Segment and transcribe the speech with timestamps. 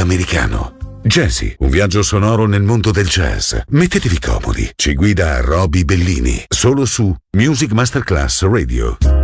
[0.00, 0.76] Americano.
[1.02, 3.54] Jazzy, un viaggio sonoro nel mondo del jazz.
[3.68, 4.70] Mettetevi comodi.
[4.74, 9.19] Ci guida Roby Bellini, solo su Music Masterclass Radio.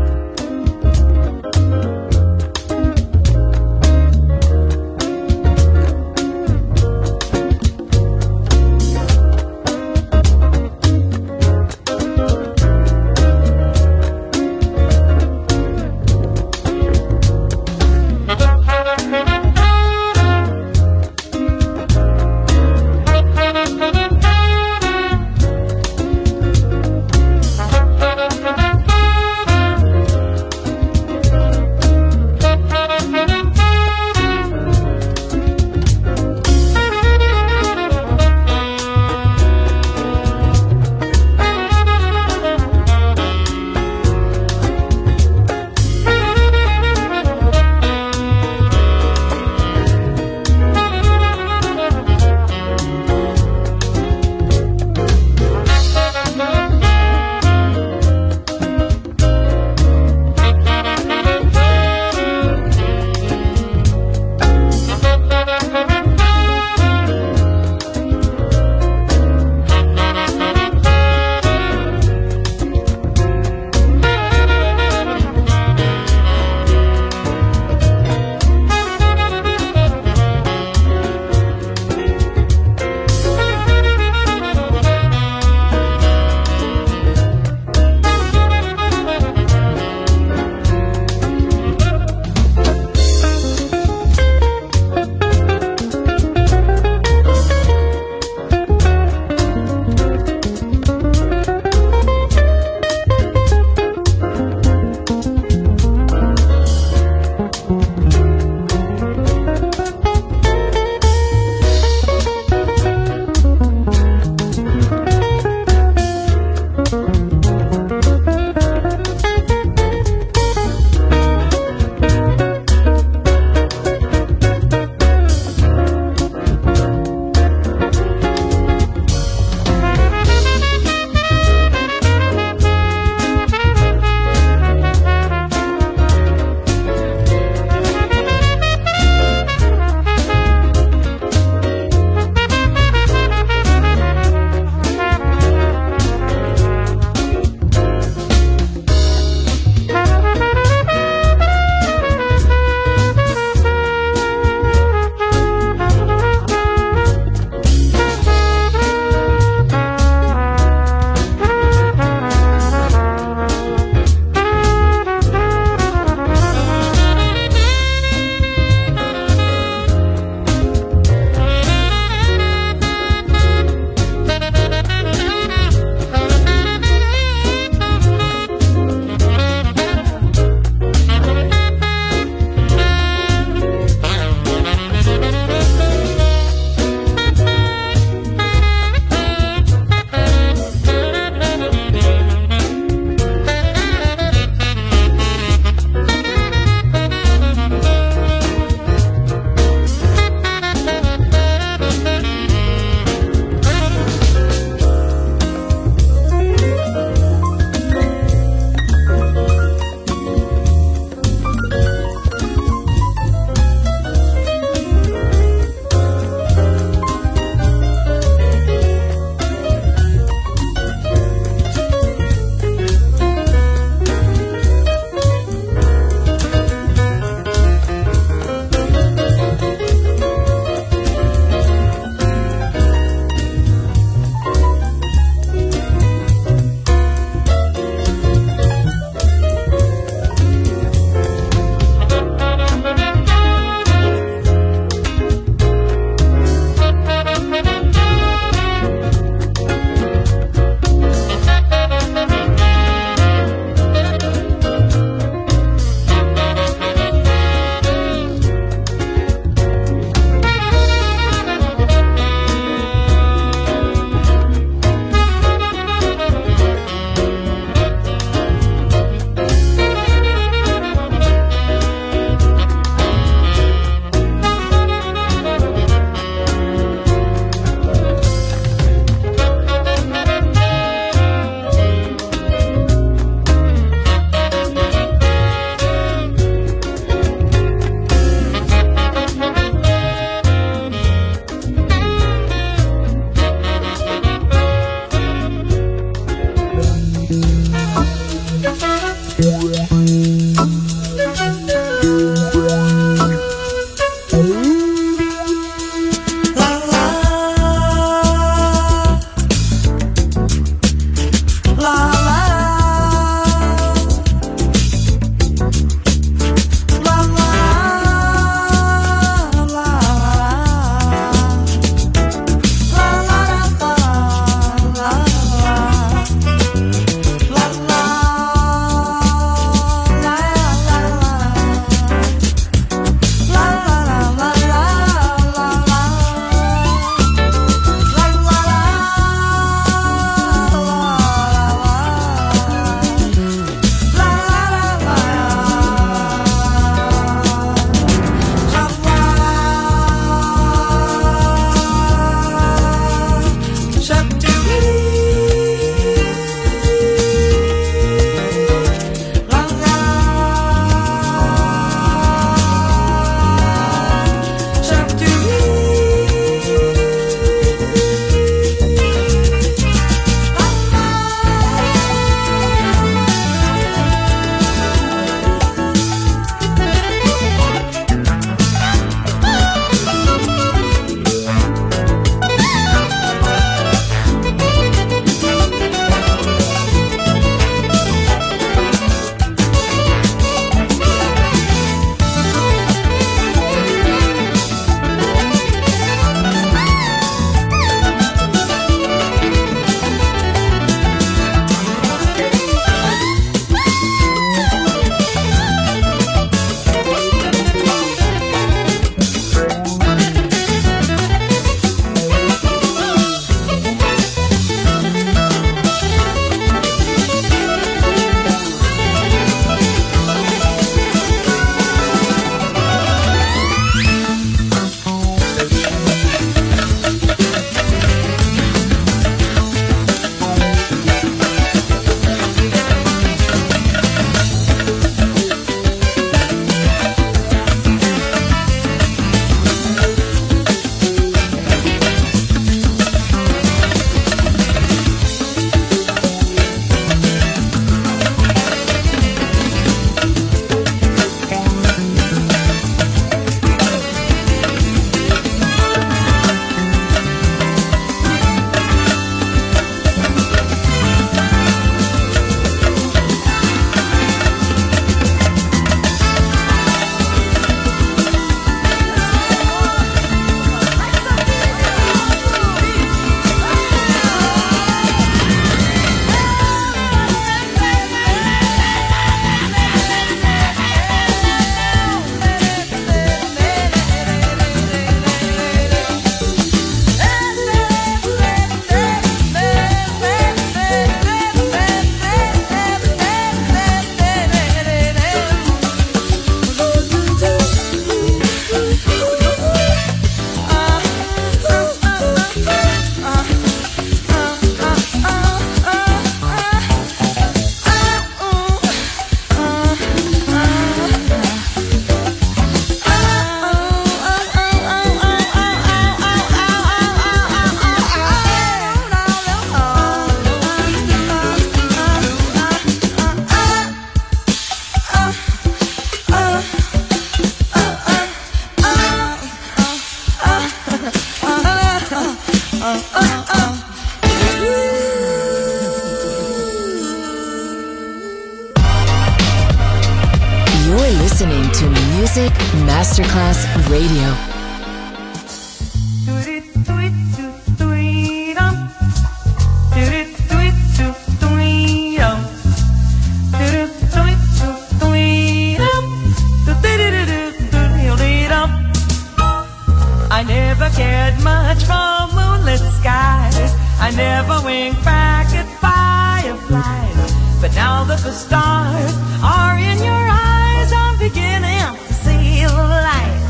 [568.17, 570.91] of the stars are in your eyes.
[570.93, 572.73] I'm beginning to see the
[573.09, 573.43] light.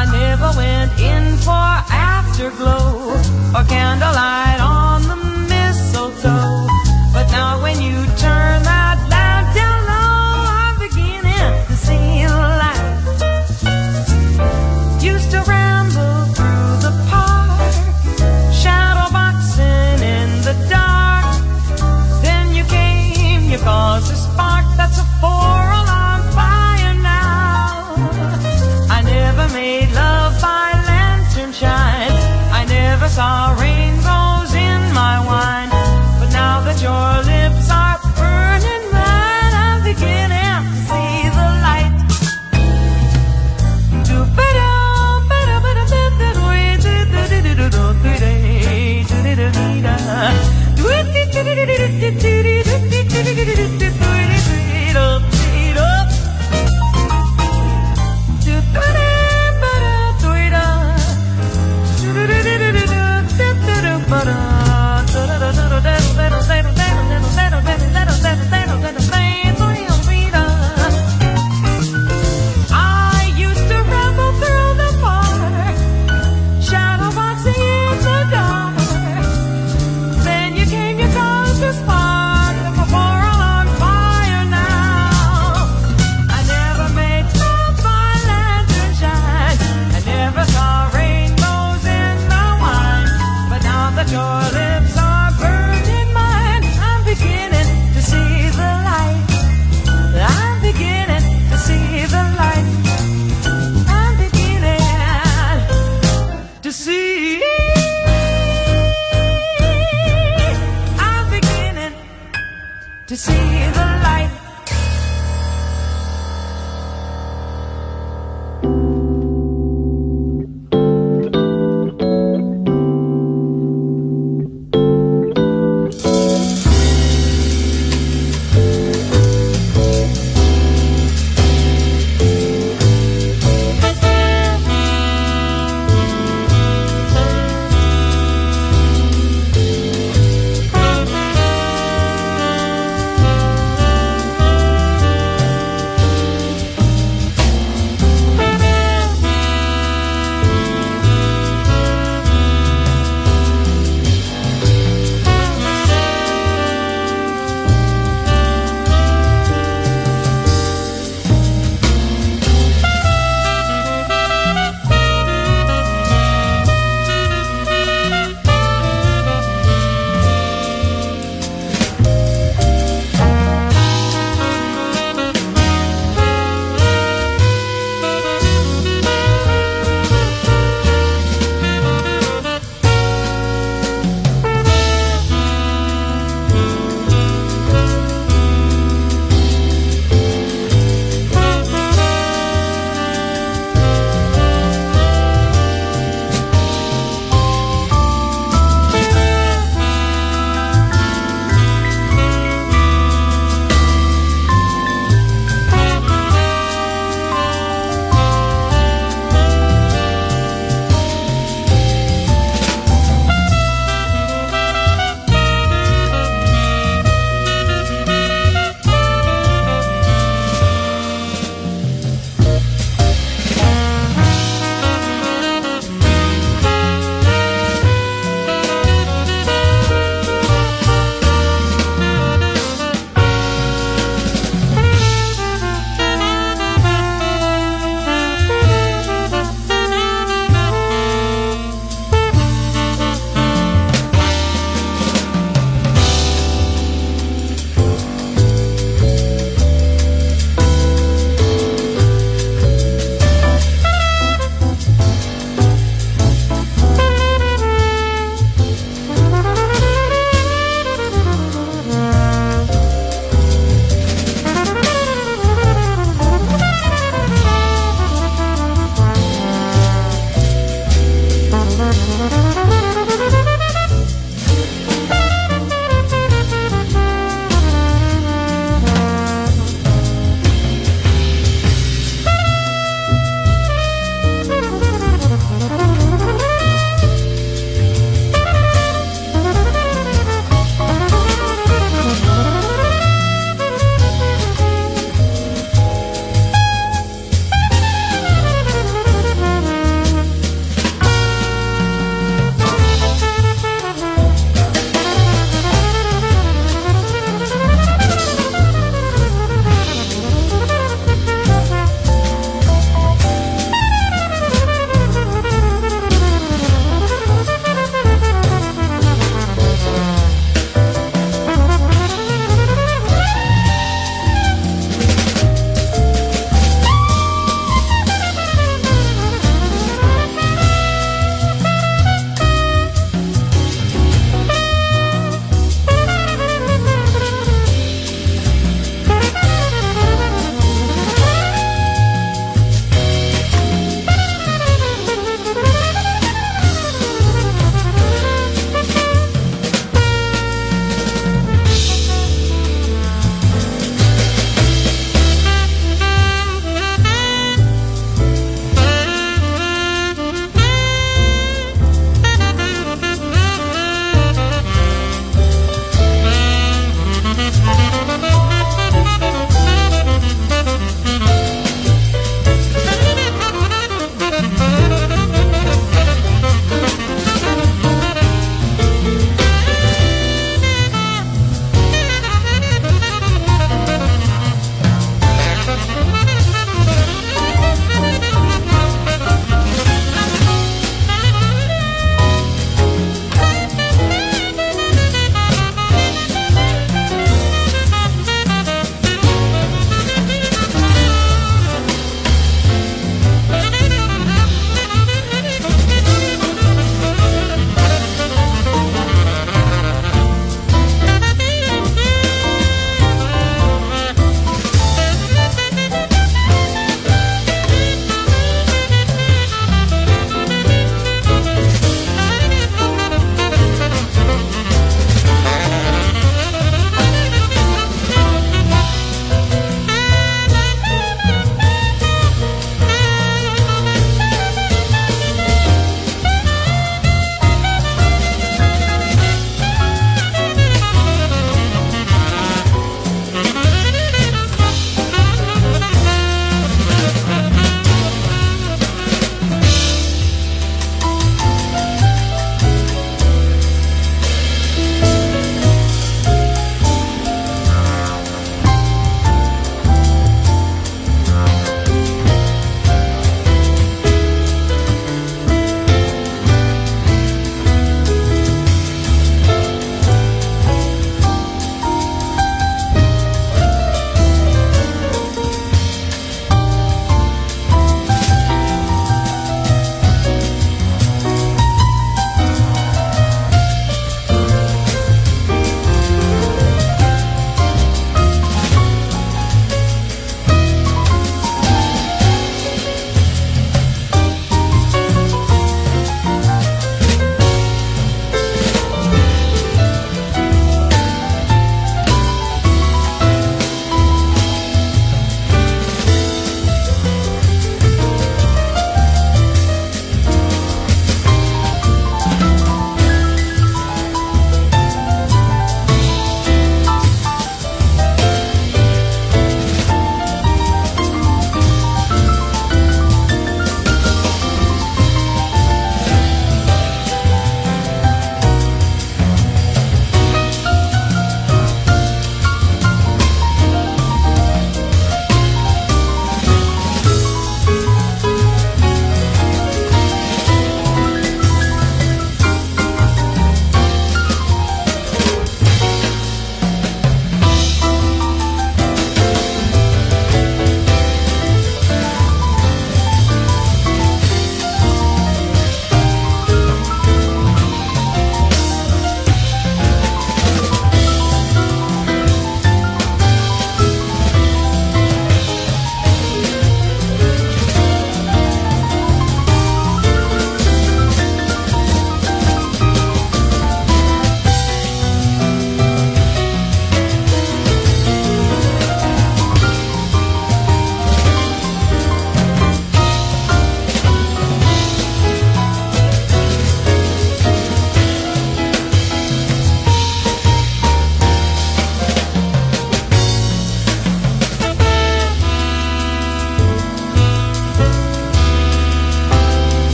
[0.00, 3.16] I never went in for afterglow
[3.54, 4.47] or candlelight.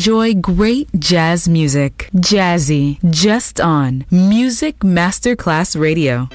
[0.00, 2.08] enjoy great jazz music.
[2.16, 6.26] Jazzy, just on Music Masterclass Radio.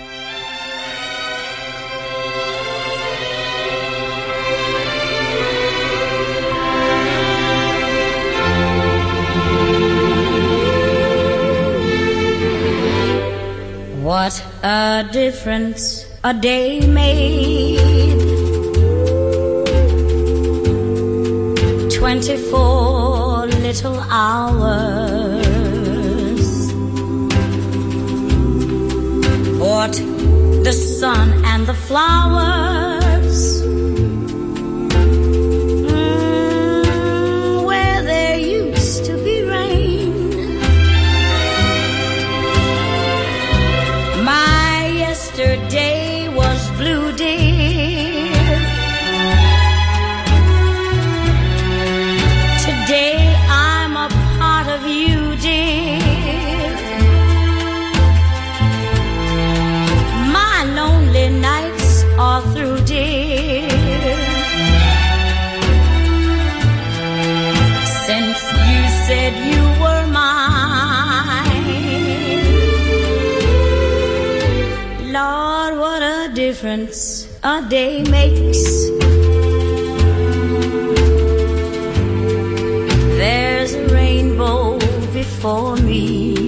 [14.04, 18.06] What a difference a day made.
[21.90, 23.15] 24
[23.68, 24.72] little hours.
[29.58, 29.94] What
[30.64, 32.75] the sun and the flowers.
[76.36, 78.90] difference a day makes.
[83.18, 84.78] There's a rainbow
[85.14, 86.45] before me.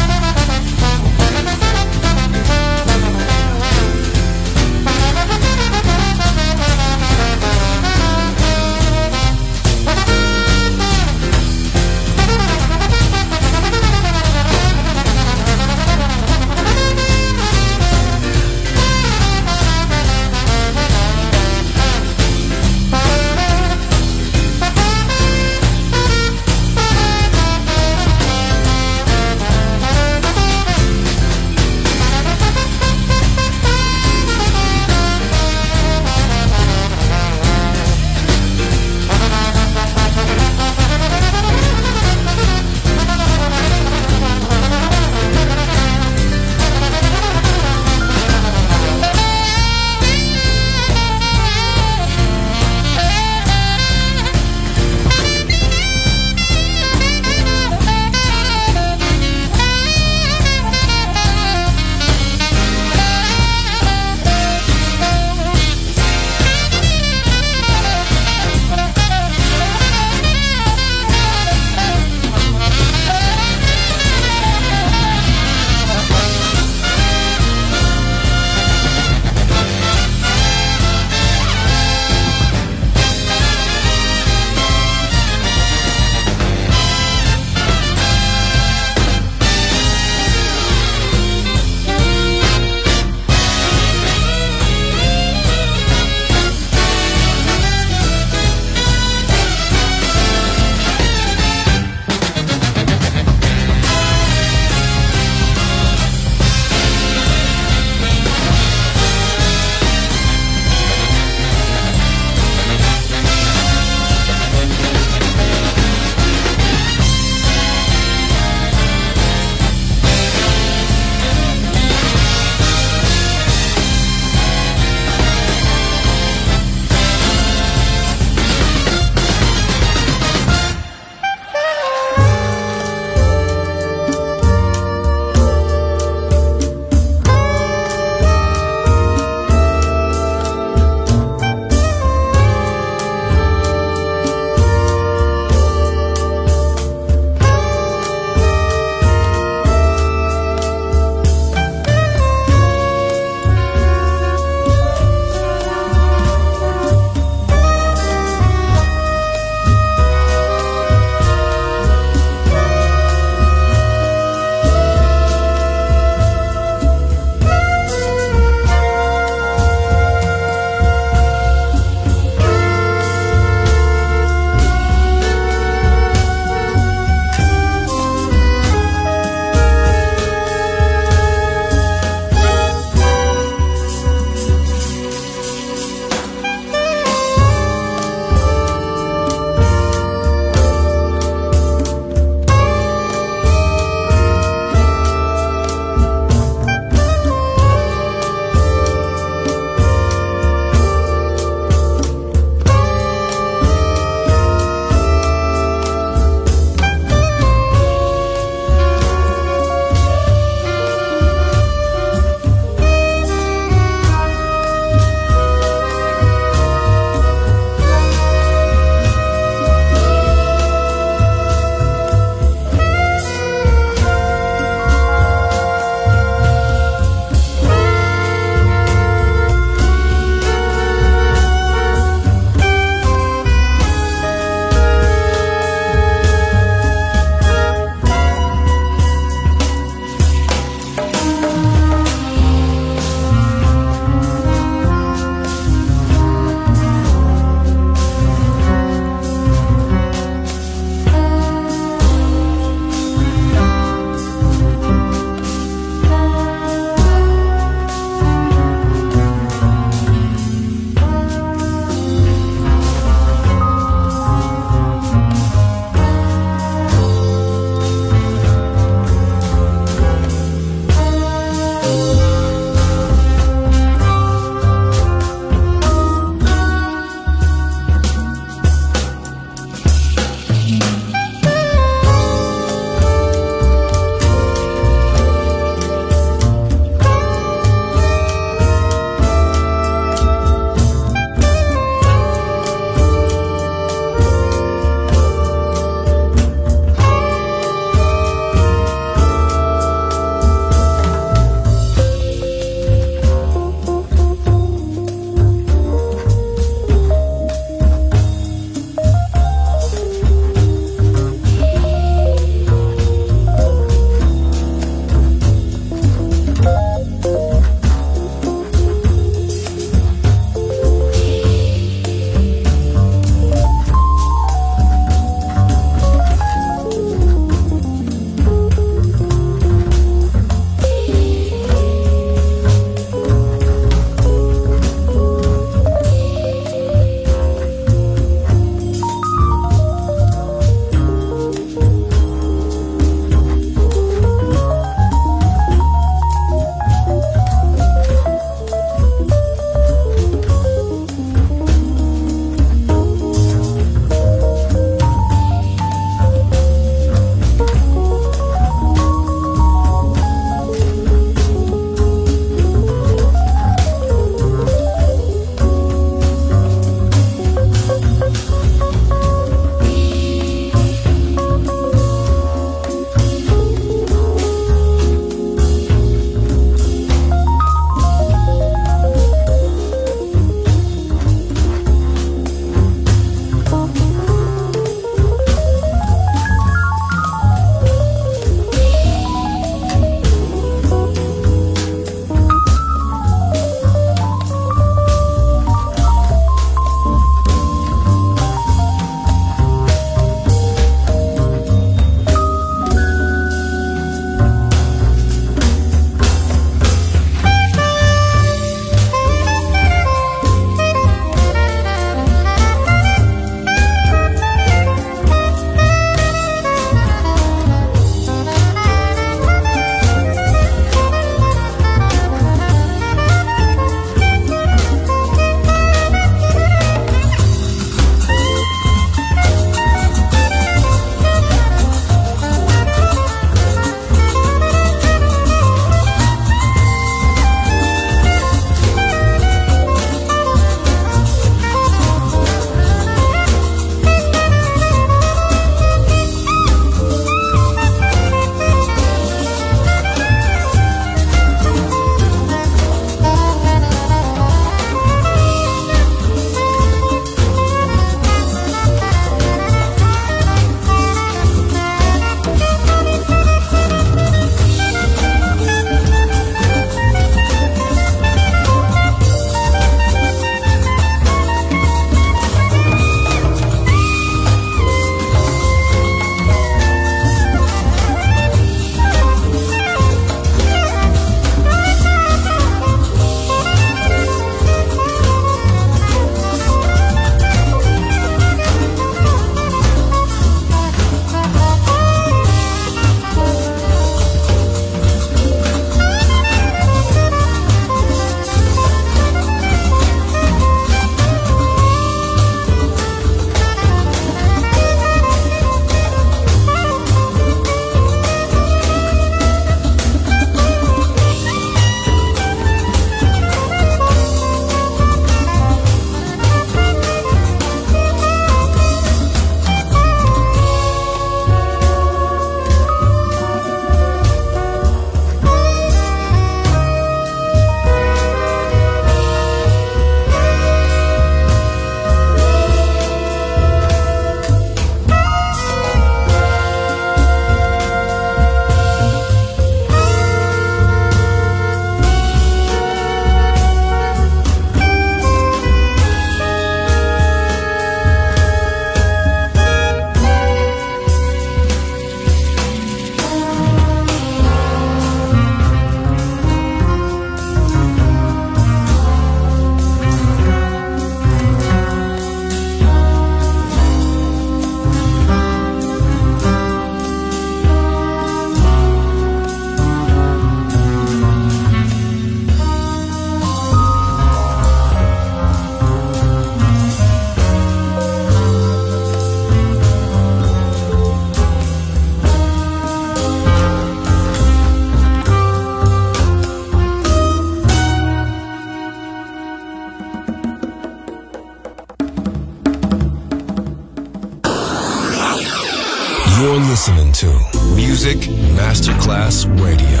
[596.88, 597.26] Listening to
[597.74, 598.16] Music
[598.54, 600.00] Masterclass Radio,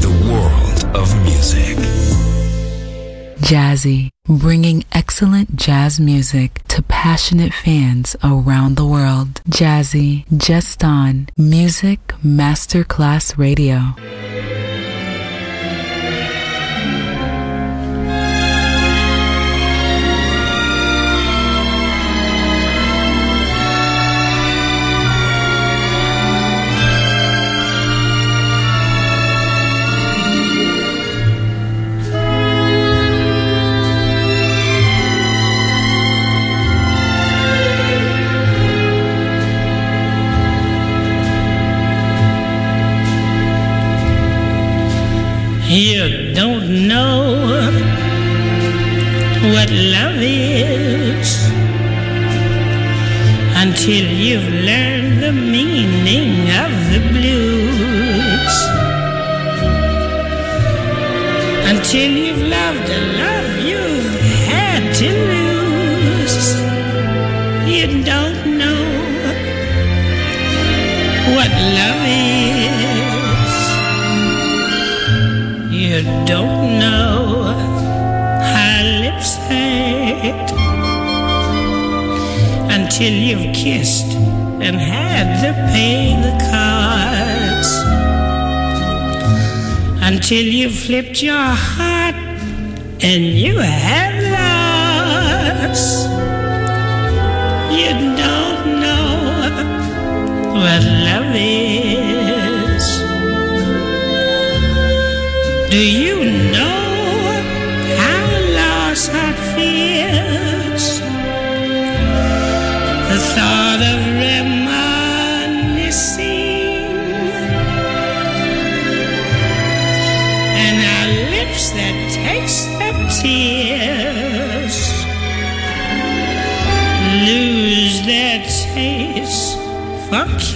[0.00, 1.78] the world of music.
[3.38, 9.40] Jazzy, bringing excellent jazz music to passionate fans around the world.
[9.48, 13.94] Jazzy, just on Music Masterclass Radio.
[90.64, 92.14] You flipped your heart
[93.02, 94.16] and you have
[95.68, 96.08] lost.
[97.78, 97.92] You
[98.22, 99.08] don't know
[100.60, 102.84] what love is.
[105.70, 106.16] Do you
[106.54, 106.84] know
[108.00, 108.24] how
[108.58, 110.84] lost heart feels?
[113.10, 113.63] The thought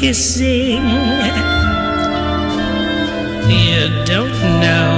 [0.00, 0.84] kissing.
[3.50, 4.92] You don't know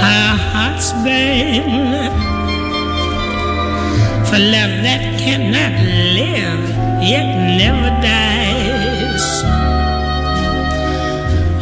[0.00, 2.10] how hearts burn
[4.26, 5.74] for love that cannot
[6.20, 6.64] live
[7.02, 9.26] yet never dies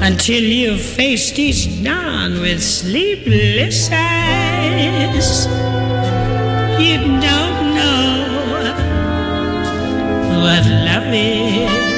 [0.02, 5.46] until you've faced each dawn with sleepless eyes.
[6.80, 8.04] You don't know
[10.42, 10.83] what
[11.14, 11.93] love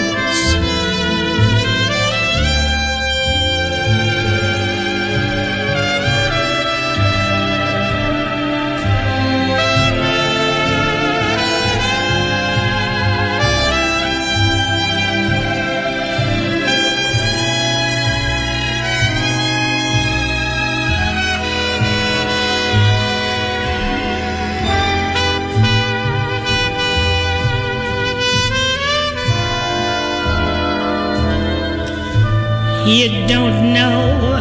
[32.87, 34.39] You don't know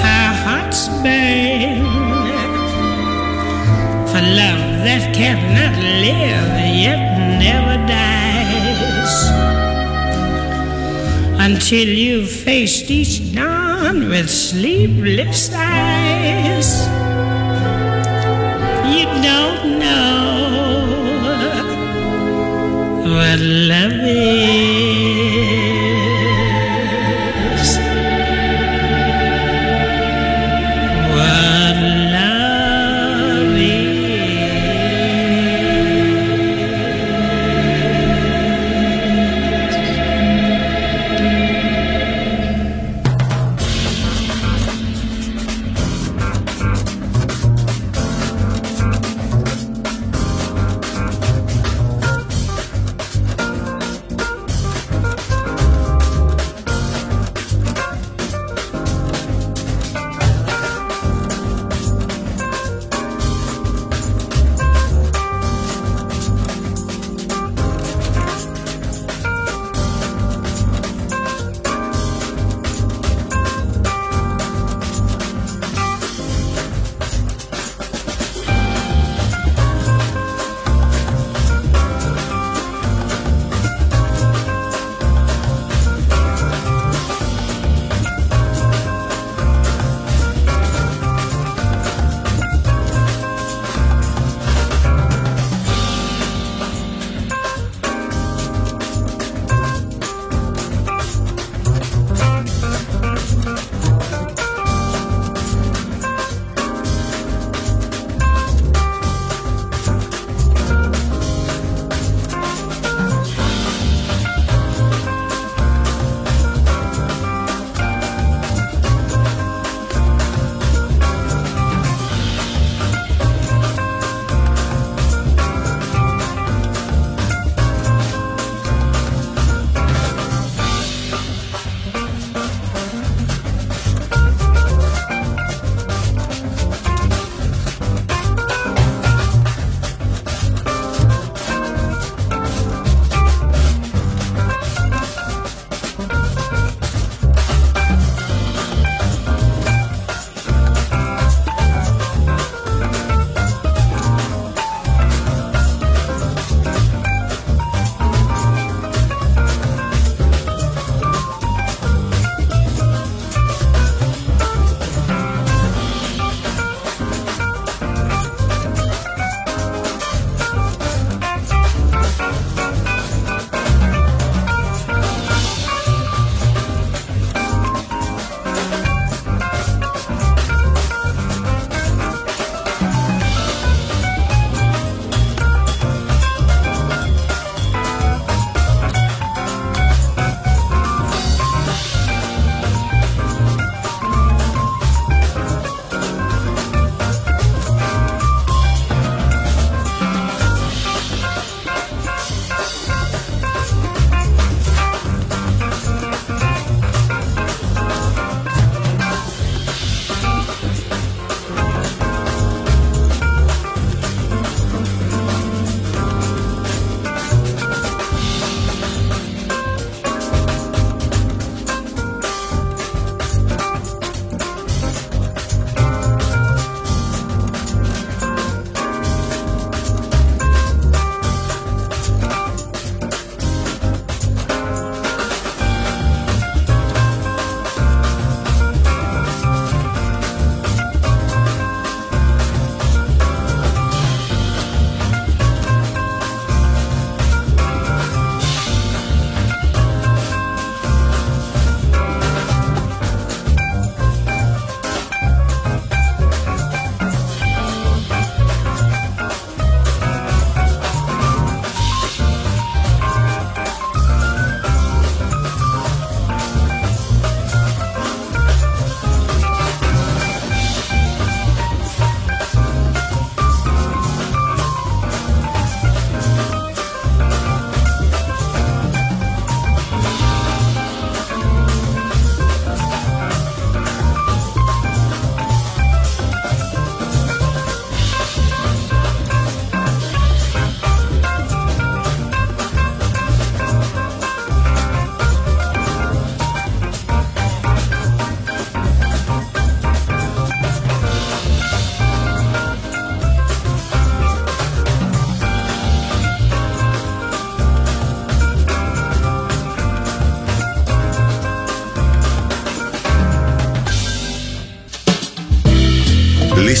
[0.00, 1.84] how hearts burn
[4.08, 5.76] for love that cannot
[6.06, 6.48] live
[6.84, 7.02] yet
[7.44, 9.14] never dies
[11.38, 16.70] until you've faced each dawn with sleepless eyes.
[18.96, 20.86] You don't know
[23.04, 24.77] what love is.